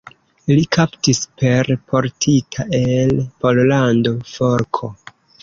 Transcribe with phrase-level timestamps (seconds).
[0.51, 3.13] Li kaptis per portita el
[3.45, 4.93] Pollando forko.